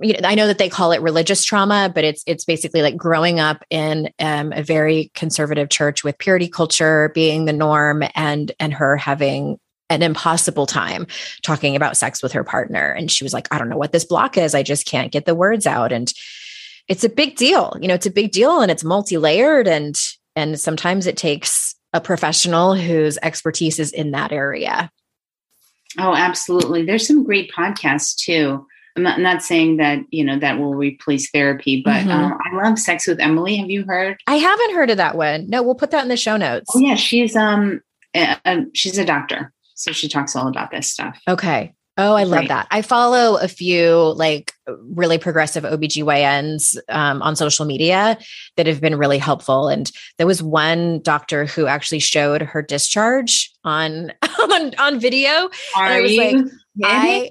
[0.00, 2.96] you know, I know that they call it religious trauma, but it's it's basically like
[2.96, 8.50] growing up in um, a very conservative church with purity culture being the norm, and
[8.58, 9.58] and her having
[9.90, 11.06] an impossible time
[11.42, 12.92] talking about sex with her partner.
[12.92, 14.54] And she was like, I don't know what this block is.
[14.54, 15.92] I just can't get the words out.
[15.92, 16.10] And
[16.88, 17.76] it's a big deal.
[17.78, 20.00] You know, it's a big deal and it's multi-layered and
[20.34, 24.90] and sometimes it takes a professional whose expertise is in that area.
[25.98, 26.84] Oh, absolutely.
[26.84, 28.66] There's some great podcasts too.
[28.96, 32.10] I'm not, I'm not saying that you know that will replace therapy, but mm-hmm.
[32.10, 33.56] um, I love Sex with Emily.
[33.56, 34.18] Have you heard?
[34.26, 35.48] I haven't heard of that one.
[35.48, 36.70] No, we'll put that in the show notes.
[36.74, 37.80] Oh, yeah, she's um,
[38.14, 39.52] a, a, she's a doctor.
[39.74, 41.20] So she talks all about this stuff.
[41.26, 41.74] Okay.
[41.96, 42.48] Oh, I love right.
[42.48, 42.66] that.
[42.70, 48.18] I follow a few like really progressive OBGYNs um, on social media
[48.56, 49.68] that have been really helpful.
[49.68, 55.50] And there was one doctor who actually showed her discharge on on, on video.
[55.76, 56.46] Are and I was you like,
[56.84, 57.30] I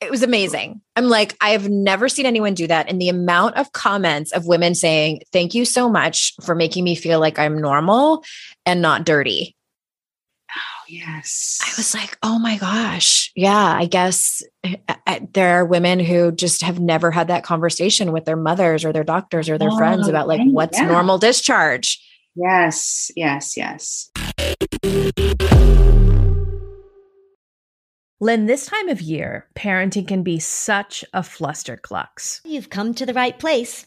[0.00, 0.80] it was amazing.
[0.96, 2.88] I'm like, I have never seen anyone do that.
[2.88, 6.94] And the amount of comments of women saying, Thank you so much for making me
[6.94, 8.24] feel like I'm normal
[8.66, 9.56] and not dirty
[10.88, 11.58] yes.
[11.62, 13.30] I was like, oh my gosh.
[13.36, 17.44] Yeah, I guess eh, eh, eh, there are women who just have never had that
[17.44, 20.86] conversation with their mothers or their doctors or their oh, friends about like what's yeah.
[20.86, 22.00] normal discharge.
[22.34, 24.10] Yes, yes, yes.
[28.20, 32.40] Lynn, this time of year, parenting can be such a flusterclux.
[32.44, 33.86] You've come to the right place.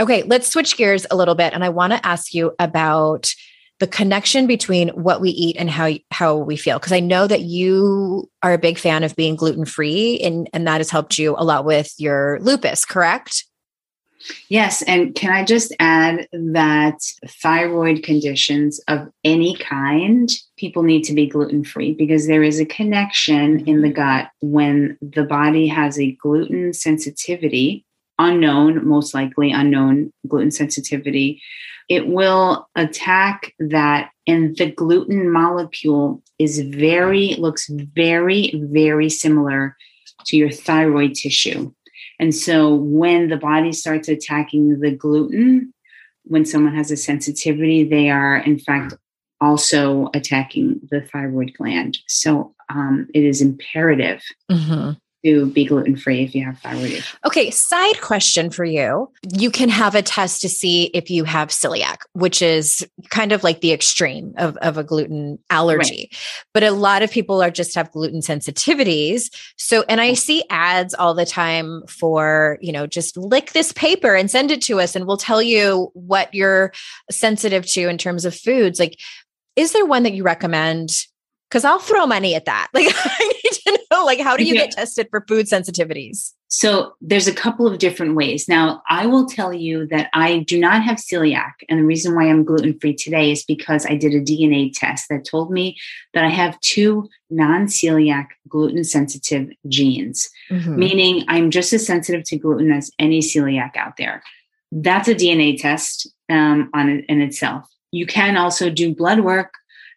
[0.00, 1.52] Okay, let's switch gears a little bit.
[1.52, 3.32] And I want to ask you about
[3.80, 7.42] the connection between what we eat and how how we feel because i know that
[7.42, 11.36] you are a big fan of being gluten free and and that has helped you
[11.38, 13.44] a lot with your lupus correct
[14.48, 14.82] Yes.
[14.82, 21.26] And can I just add that thyroid conditions of any kind, people need to be
[21.26, 23.96] gluten free because there is a connection in the mm-hmm.
[23.96, 27.84] gut when the body has a gluten sensitivity,
[28.18, 31.40] unknown, most likely unknown gluten sensitivity.
[31.88, 39.74] It will attack that, and the gluten molecule is very, looks very, very similar
[40.26, 41.72] to your thyroid tissue.
[42.18, 45.72] And so when the body starts attacking the gluten,
[46.24, 48.94] when someone has a sensitivity, they are in fact
[49.40, 51.98] also attacking the thyroid gland.
[52.08, 54.92] So um, it is imperative mm-hmm
[55.24, 57.16] to be gluten free if you have thyroid issues.
[57.26, 59.10] Okay, side question for you.
[59.36, 63.42] You can have a test to see if you have celiac, which is kind of
[63.42, 66.08] like the extreme of, of a gluten allergy.
[66.12, 66.16] Right.
[66.54, 69.30] But a lot of people are just have gluten sensitivities.
[69.56, 74.14] So, and I see ads all the time for, you know, just lick this paper
[74.14, 76.72] and send it to us and we'll tell you what you're
[77.10, 78.78] sensitive to in terms of foods.
[78.78, 78.98] Like,
[79.56, 80.90] is there one that you recommend
[81.48, 82.68] because I'll throw money at that.
[82.74, 82.94] Like
[83.66, 86.32] to know, like, how do you get tested for food sensitivities?
[86.48, 88.48] So there's a couple of different ways.
[88.48, 91.52] Now, I will tell you that I do not have celiac.
[91.68, 95.06] And the reason why I'm gluten free today is because I did a DNA test
[95.10, 95.76] that told me
[96.14, 100.78] that I have two non celiac gluten sensitive genes, mm-hmm.
[100.78, 104.22] meaning I'm just as sensitive to gluten as any celiac out there.
[104.72, 107.68] That's a DNA test um, on in itself.
[107.90, 109.52] You can also do blood work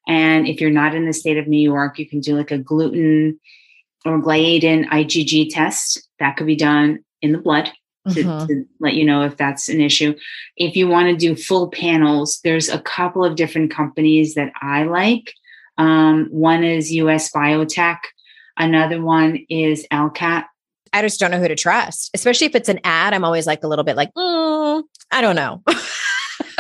[0.08, 2.58] and if you're not in the state of New York, you can do like a
[2.58, 3.39] gluten
[4.06, 6.08] or gliadin IgG test.
[6.20, 7.72] That could be done in the blood
[8.10, 8.47] to, mm-hmm.
[8.47, 10.16] to, let you know if that's an issue.
[10.58, 14.84] If you want to do full panels, there's a couple of different companies that I
[14.84, 15.34] like.
[15.78, 17.99] Um, one is US BioTek,
[18.58, 20.45] another one is ALCAT.
[20.93, 23.14] I just don't know who to trust, especially if it's an ad.
[23.14, 25.64] I'm always like a little bit like, mm, I don't know.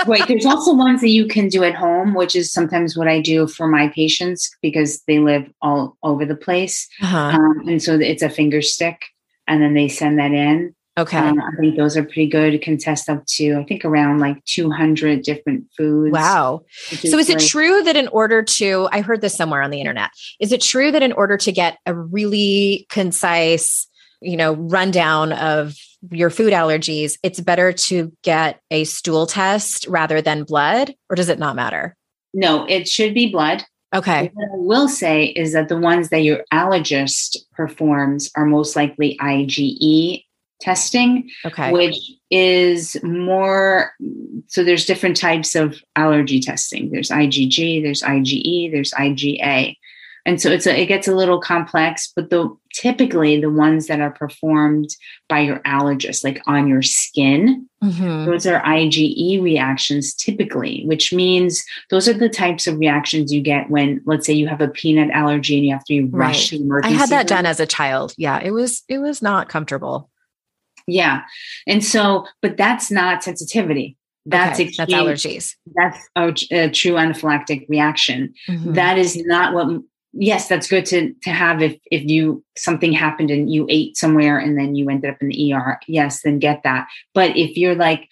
[0.07, 0.27] right.
[0.27, 3.47] There's also ones that you can do at home, which is sometimes what I do
[3.47, 6.87] for my patients because they live all over the place.
[7.01, 7.17] Uh-huh.
[7.17, 9.05] Um, and so it's a finger stick,
[9.47, 10.75] and then they send that in.
[10.97, 11.17] Okay.
[11.17, 12.53] Um, I think those are pretty good.
[12.53, 16.11] It can test up to, I think, around like 200 different foods.
[16.11, 16.63] Wow.
[16.91, 19.79] Is so, is it true that in order to, I heard this somewhere on the
[19.79, 20.09] internet,
[20.41, 23.87] is it true that in order to get a really concise,
[24.21, 25.75] you know, rundown of
[26.11, 31.29] your food allergies, it's better to get a stool test rather than blood, or does
[31.29, 31.95] it not matter?
[32.33, 33.63] No, it should be blood.
[33.93, 34.31] Okay.
[34.33, 39.17] What I will say is that the ones that your allergist performs are most likely
[39.21, 40.23] IgE
[40.61, 41.71] testing, okay.
[41.71, 41.97] which
[42.29, 43.91] is more
[44.47, 46.91] so there's different types of allergy testing.
[46.91, 49.75] There's IgG, there's IgE, there's IgA
[50.25, 53.99] and so it's a, it gets a little complex but the typically the ones that
[53.99, 54.89] are performed
[55.27, 58.25] by your allergist like on your skin mm-hmm.
[58.25, 63.69] those are ige reactions typically which means those are the types of reactions you get
[63.69, 66.59] when let's say you have a peanut allergy and you have to rush right.
[66.59, 67.37] to emergency i had that room.
[67.37, 70.09] done as a child yeah it was it was not comfortable
[70.87, 71.21] yeah
[71.67, 75.55] and so but that's not sensitivity that's okay, that's allergies.
[75.73, 78.33] That's a, a true anaphylactic reaction.
[78.47, 78.73] Mm-hmm.
[78.73, 79.81] That is not what
[80.13, 84.37] yes, that's good to to have if if you something happened and you ate somewhere
[84.37, 85.79] and then you ended up in the ER.
[85.87, 86.87] Yes, then get that.
[87.13, 88.09] But if you're like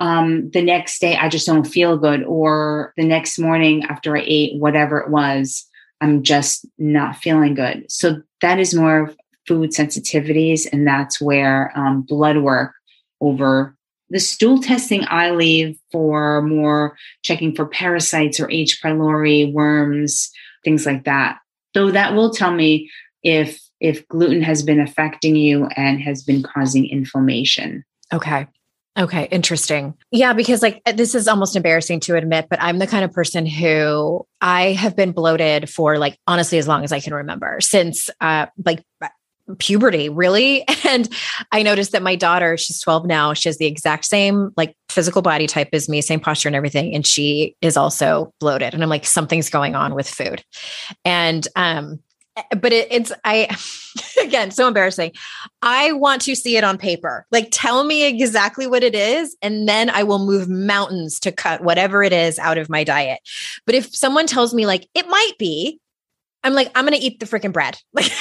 [0.00, 4.24] um, the next day I just don't feel good, or the next morning after I
[4.26, 5.66] ate whatever it was,
[6.00, 7.84] I'm just not feeling good.
[7.90, 9.16] So that is more of
[9.46, 12.72] food sensitivities, and that's where um, blood work
[13.20, 13.76] over
[14.10, 18.80] the stool testing I leave for more checking for parasites or H.
[18.82, 20.30] pylori, worms,
[20.64, 21.38] things like that.
[21.74, 22.90] Though that will tell me
[23.22, 27.84] if if gluten has been affecting you and has been causing inflammation.
[28.12, 28.46] Okay.
[28.98, 29.94] Okay, interesting.
[30.10, 33.46] Yeah, because like this is almost embarrassing to admit, but I'm the kind of person
[33.46, 38.10] who I have been bloated for like honestly as long as I can remember since
[38.20, 38.82] uh like
[39.58, 40.64] puberty, really.
[40.90, 41.08] And
[41.52, 45.22] I noticed that my daughter, she's 12 now, she has the exact same like physical
[45.22, 46.96] body type as me, same posture and everything.
[46.96, 48.74] And she is also bloated.
[48.74, 50.42] And I'm like, something's going on with food.
[51.04, 52.00] And, um,
[52.56, 53.56] but it, it's I
[54.22, 55.12] again so embarrassing.
[55.62, 57.26] I want to see it on paper.
[57.30, 61.62] Like tell me exactly what it is and then I will move mountains to cut
[61.62, 63.20] whatever it is out of my diet.
[63.66, 65.80] But if someone tells me like it might be,
[66.42, 67.78] I'm like I'm to eat the freaking bread.
[67.92, 68.12] Like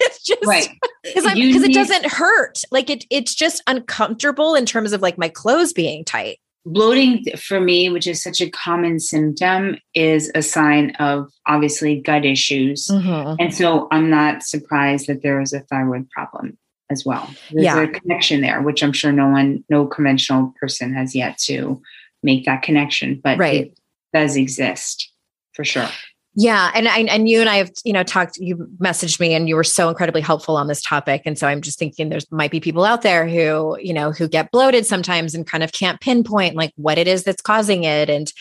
[0.24, 0.68] just right
[1.02, 2.62] because because it doesn't hurt.
[2.70, 6.38] Like it it's just uncomfortable in terms of like my clothes being tight.
[6.66, 12.24] bloating for me, which is such a common symptom, is a sign of obviously gut
[12.24, 12.86] issues.
[12.88, 13.36] Mhm.
[13.38, 16.56] And so I'm not surprised that there is a thyroid problem
[16.90, 17.28] as well.
[17.50, 17.82] There's Yeah.
[17.82, 21.82] a connection there, which I'm sure no one, no conventional person has yet to
[22.22, 23.66] make that connection, but Right.
[23.66, 23.78] it
[24.14, 25.10] does exist
[25.52, 25.88] for sure.
[26.36, 28.36] Yeah, and I, and you and I have you know talked.
[28.38, 31.22] You messaged me, and you were so incredibly helpful on this topic.
[31.24, 34.28] And so I'm just thinking, there's might be people out there who you know who
[34.28, 38.10] get bloated sometimes and kind of can't pinpoint like what it is that's causing it.
[38.10, 38.32] And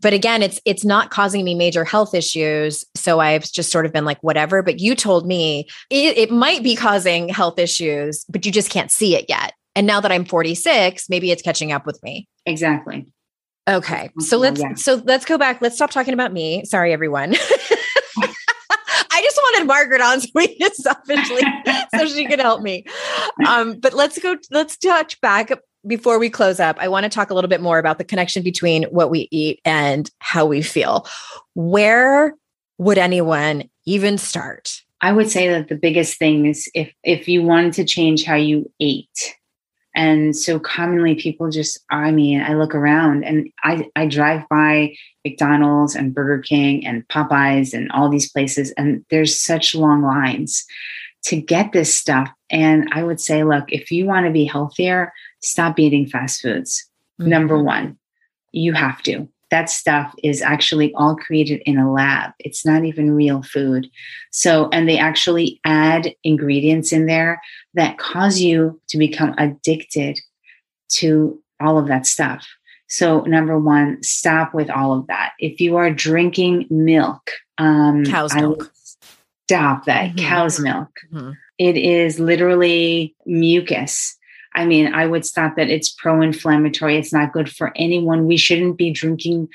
[0.00, 2.84] but again, it's it's not causing me major health issues.
[2.94, 4.62] So I've just sort of been like whatever.
[4.62, 8.90] But you told me it, it might be causing health issues, but you just can't
[8.90, 9.52] see it yet.
[9.76, 12.28] And now that I'm 46, maybe it's catching up with me.
[12.46, 13.06] Exactly.
[13.68, 14.10] Okay.
[14.20, 14.74] So let's yeah.
[14.74, 15.62] so let's go back.
[15.62, 16.64] Let's stop talking about me.
[16.64, 17.34] Sorry, everyone.
[19.14, 21.42] I just wanted Margaret on so we could selfishly
[21.96, 22.84] so she could help me.
[23.46, 25.50] Um, but let's go, let's touch back
[25.86, 26.76] before we close up.
[26.80, 29.60] I want to talk a little bit more about the connection between what we eat
[29.64, 31.06] and how we feel.
[31.54, 32.34] Where
[32.78, 34.80] would anyone even start?
[35.00, 38.36] I would say that the biggest thing is if if you wanted to change how
[38.36, 39.36] you ate.
[39.94, 44.94] And so commonly people just I mean, I look around and I I drive by
[45.24, 50.64] McDonald's and Burger King and Popeyes and all these places and there's such long lines
[51.24, 55.12] to get this stuff and I would say look, if you want to be healthier,
[55.40, 56.88] stop eating fast foods.
[57.18, 57.66] Number mm-hmm.
[57.66, 57.98] 1.
[58.52, 59.28] You have to.
[59.50, 62.32] That stuff is actually all created in a lab.
[62.38, 63.88] It's not even real food.
[64.30, 67.40] So, and they actually add ingredients in there
[67.74, 70.18] that cause you to become addicted
[70.94, 72.46] to all of that stuff.
[72.88, 75.32] So, number one, stop with all of that.
[75.38, 78.72] If you are drinking milk, um, Cow's milk.
[79.48, 80.12] stop that.
[80.14, 80.18] Mhm.
[80.18, 80.90] Cow's milk.
[81.12, 81.36] Mhm.
[81.58, 84.16] It is literally mucus.
[84.54, 85.68] I mean, I would stop that.
[85.68, 86.96] It's pro inflammatory.
[86.96, 88.26] It's not good for anyone.
[88.26, 89.48] We shouldn't be drinking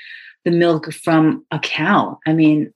[0.44, 2.18] the milk from a cow.
[2.26, 2.72] I mean,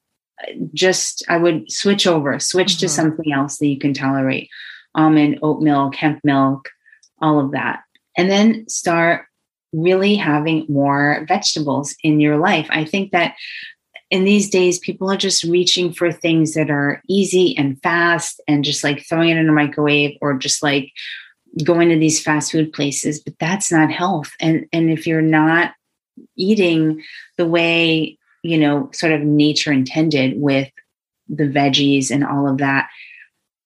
[0.72, 2.90] just I would switch over, switch to Mhm.
[2.90, 4.48] something else that you can tolerate
[4.94, 6.70] almond, oat milk, hemp milk,
[7.20, 7.82] all of that.
[8.16, 9.26] And then start
[9.72, 12.66] really having more vegetables in your life.
[12.70, 13.34] I think that
[14.10, 18.62] in these days, people are just reaching for things that are easy and fast and
[18.62, 20.92] just like throwing it in a microwave or just like
[21.62, 24.32] going to these fast food places, but that's not health.
[24.40, 25.74] And and if you're not
[26.36, 27.02] eating
[27.36, 30.70] the way, you know, sort of nature intended with
[31.28, 32.88] the veggies and all of that,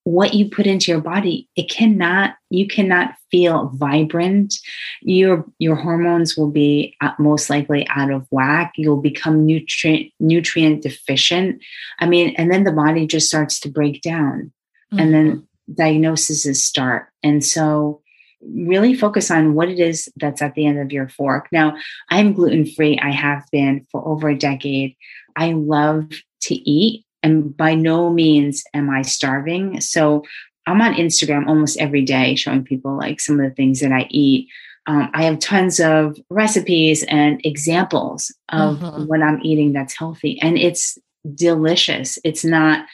[0.04, 4.54] what you put into your body, it cannot, you cannot feel vibrant.
[5.02, 8.72] Your your hormones will be uh, most likely out of whack.
[8.76, 11.62] You'll become nutrient nutrient deficient.
[11.98, 14.52] I mean, and then the body just starts to break down
[14.92, 17.08] and then diagnoses start.
[17.22, 18.02] And so
[18.40, 21.48] really focus on what it is that's at the end of your fork.
[21.50, 21.76] Now,
[22.08, 22.98] I'm gluten free.
[22.98, 24.96] I have been for over a decade.
[25.36, 26.08] I love
[26.42, 29.80] to eat, and by no means am I starving.
[29.80, 30.22] So
[30.66, 34.06] I'm on Instagram almost every day showing people like some of the things that I
[34.10, 34.48] eat.
[34.86, 39.06] Um, I have tons of recipes and examples of Mhm.
[39.08, 40.96] what I'm eating that's healthy, and it's
[41.34, 42.18] delicious.
[42.24, 42.86] It's not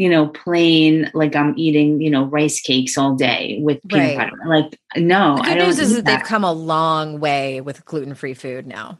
[0.00, 4.30] you know, plain like I'm eating, you know, rice cakes all day with peanut Right.
[4.30, 4.42] butter.
[4.46, 8.14] Like, no, The I good news is that they've come a long way with gluten
[8.14, 8.98] free food now.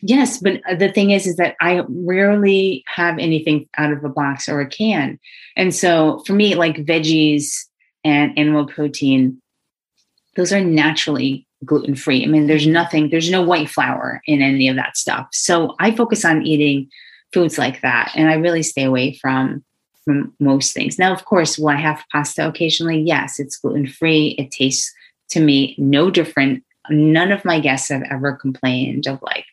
[0.00, 4.08] Yes, but uh, the thing is, is that I rarely have anything out of a
[4.08, 5.18] box or a can,
[5.56, 7.66] and so for me, like veggies
[8.04, 9.42] and animal protein,
[10.36, 12.22] those are naturally gluten free.
[12.22, 15.26] I mean, there's nothing, there's no white flour in any of that stuff.
[15.32, 16.88] So I focus on eating
[17.32, 19.64] foods like that, and I really stay away from
[20.08, 20.98] from most things.
[20.98, 23.00] Now, of course, will I have pasta occasionally?
[23.00, 24.34] Yes, it's gluten free.
[24.38, 24.90] It tastes
[25.30, 26.64] to me no different.
[26.88, 29.44] None of my guests have ever complained of like,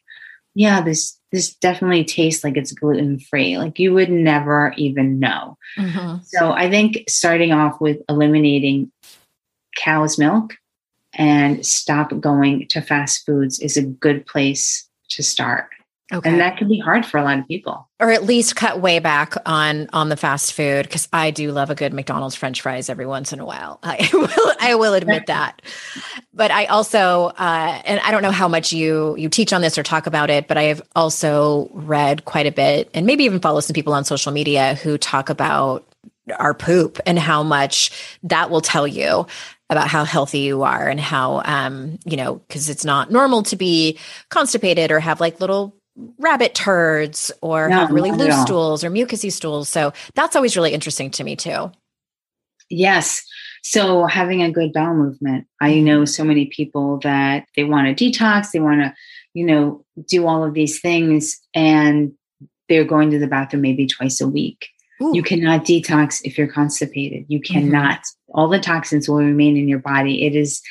[0.54, 3.58] yeah, this this definitely tastes like it's gluten free.
[3.58, 5.58] Like you would never even know.
[5.78, 6.24] Mm-hmm.
[6.24, 8.90] So I think starting off with eliminating
[9.76, 10.56] cow's milk
[11.14, 15.68] and stop going to fast foods is a good place to start.
[16.14, 16.30] Okay.
[16.30, 17.90] And that can be hard for a lot of people.
[18.00, 21.72] or at least cut way back on on the fast food because I do love
[21.72, 23.80] a good McDonald's French fries every once in a while.
[23.84, 25.64] I will I will admit that,
[26.32, 29.80] but I also uh, and I don't know how much you you teach on this
[29.80, 33.40] or talk about it, but I have also read quite a bit and maybe even
[33.40, 35.88] follow some people on social media who talk about
[36.38, 37.92] our poop and how much
[38.24, 39.26] that will tell you
[39.72, 43.56] about how healthy you are and how um you know because it's not normal to
[43.56, 43.98] be
[44.30, 45.76] constipated or have like little
[46.18, 50.74] rabbit turds or No, have really loose stools or mucousy stools so that's always really
[50.74, 51.72] interesting to me too
[52.70, 53.24] Yes.
[53.64, 55.48] So having a good bowel movement.
[55.62, 55.86] I mm-hmm.
[55.86, 58.94] know so many people that they want to detox, they want to,
[59.34, 62.14] you know, do all of these things and
[62.70, 64.68] they're going to the bathroom maybe twice a week.
[65.02, 65.12] Ooh.
[65.14, 67.26] You cannot detox if you're constipated.
[67.28, 67.54] You mm-hmm.
[67.54, 68.00] cannot.
[68.30, 70.26] All the toxins will remain in your body.
[70.26, 70.62] It is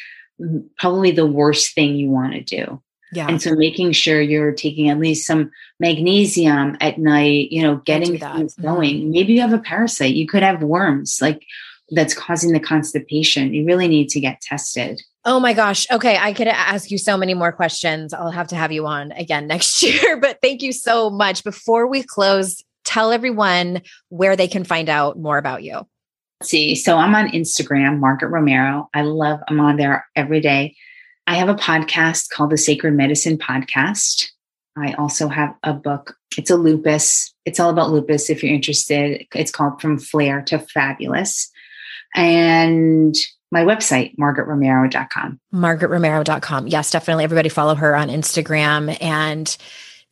[0.79, 2.83] probably the worst thing you want to do.
[3.15, 3.27] Yeah.
[3.29, 8.19] And so making sure you're taking at least some magnesium at night, you know, getting
[8.19, 8.63] things Mhm.
[8.63, 9.11] going.
[9.11, 10.15] Maybe you have a parasite.
[10.15, 11.45] You could have worms like
[11.91, 13.55] that's causing the constipation.
[13.55, 15.01] You really need to get tested.
[15.25, 15.87] Oh my gosh.
[15.91, 16.17] Okay.
[16.19, 18.13] I could ask you so many more questions.
[18.13, 21.45] I'll have to have you on again next year, but thank you so much.
[21.45, 25.87] Before we close, tell everyone where they can find out more about you.
[26.41, 26.75] Let's see.
[26.75, 28.89] So I'm on Instagram, Margaret Romero.
[28.93, 30.77] I love, I'm on there every day.
[31.27, 34.27] I have a podcast called the Sacred Medicine Podcast.
[34.77, 36.17] I also have a book.
[36.37, 37.33] It's a lupus.
[37.45, 39.27] It's all about lupus if you're interested.
[39.35, 41.51] It's called From Flare to Fabulous.
[42.15, 43.15] And
[43.51, 45.41] my website, margaretromero.com.
[45.55, 46.67] margaretromero.com.
[46.67, 47.25] Yes, definitely.
[47.25, 48.97] Everybody follow her on Instagram.
[49.01, 49.57] And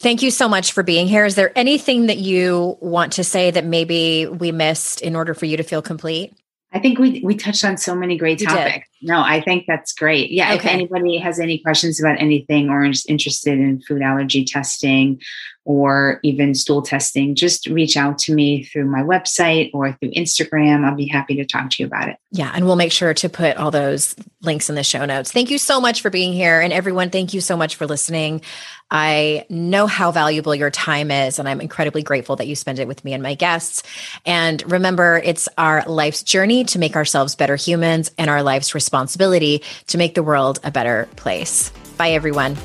[0.01, 1.25] thank you so much for being here.
[1.25, 5.47] Is there anything that you want to say that maybe we missed in order for
[5.47, 6.33] you to feel complete?
[6.75, 8.89] I think we we touched on so many great topics.
[9.03, 10.31] No, I think that's great.
[10.31, 15.21] Yeah, if anybody has any questions about anything or is interested in food allergy testing
[15.65, 20.85] or even stool testing, just reach out to me through my website or through Instagram.
[20.85, 22.17] I'll be happy to talk to you about it.
[22.33, 22.51] Yeah.
[22.55, 25.31] And we'll make sure to put all those links in the show notes.
[25.31, 26.61] Thank you so much for being here.
[26.61, 28.43] And everyone, thank you so much for listening.
[28.91, 32.87] I know how valuable your time is, and I'm incredibly grateful that you spend it
[32.87, 33.83] with me and my guests.
[34.27, 39.63] And remember, it's our life's journey to make ourselves better humans and our life's responsibility
[39.87, 41.71] to make the world a better place.
[41.97, 42.57] Bye, everyone.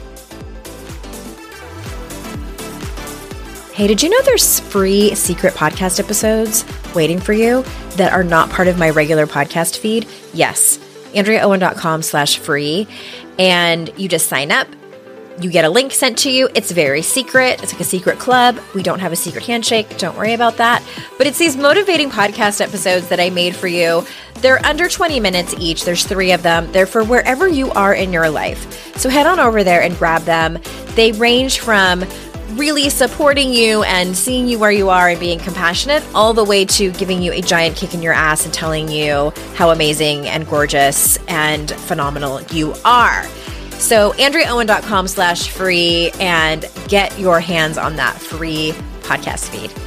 [3.78, 6.66] Hey, did you know there's free secret podcast episodes
[6.96, 7.62] waiting for you
[7.98, 10.08] that are not part of my regular podcast feed?
[10.34, 10.80] Yes,
[11.14, 12.88] AndreaOwen.com slash free.
[13.38, 14.68] And you just sign up.
[15.40, 16.50] You get a link sent to you.
[16.56, 17.62] It's very secret.
[17.62, 18.60] It's like a secret club.
[18.74, 20.00] We don't have a secret handshake.
[20.00, 20.84] Don't worry about that.
[21.20, 24.04] But it's these motivating podcast episodes that I made for you.
[24.40, 25.86] They're under 20 minutes each.
[25.86, 26.72] There's three of them.
[26.72, 28.98] They're for wherever you are in your life.
[28.98, 30.58] So head on over there and grab them.
[30.96, 32.04] They range from
[32.52, 36.66] really supporting you and seeing you where you are and being compassionate, all the way
[36.66, 40.48] to giving you a giant kick in your ass and telling you how amazing and
[40.48, 43.24] gorgeous and phenomenal you are.
[43.74, 48.72] So AndreaOwen.com slash free and get your hands on that free
[49.02, 49.87] podcast feed.